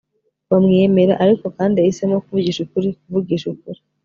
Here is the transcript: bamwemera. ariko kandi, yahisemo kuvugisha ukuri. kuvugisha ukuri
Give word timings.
bamwemera. 0.49 1.13
ariko 1.23 1.45
kandi, 1.57 1.75
yahisemo 1.77 2.15
kuvugisha 2.23 2.59
ukuri. 2.65 2.87
kuvugisha 3.01 3.45
ukuri 3.53 3.79